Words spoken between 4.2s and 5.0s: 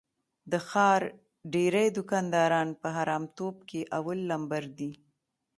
لمبر دي.